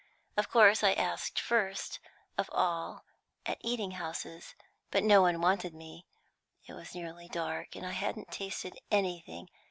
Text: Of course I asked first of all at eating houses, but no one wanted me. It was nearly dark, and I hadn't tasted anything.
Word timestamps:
Of 0.35 0.49
course 0.49 0.83
I 0.83 0.93
asked 0.93 1.39
first 1.39 1.99
of 2.35 2.49
all 2.51 3.05
at 3.45 3.59
eating 3.61 3.91
houses, 3.91 4.55
but 4.89 5.03
no 5.03 5.21
one 5.21 5.41
wanted 5.41 5.75
me. 5.75 6.07
It 6.65 6.73
was 6.73 6.95
nearly 6.95 7.27
dark, 7.27 7.75
and 7.75 7.85
I 7.85 7.91
hadn't 7.91 8.31
tasted 8.31 8.79
anything. 8.89 9.47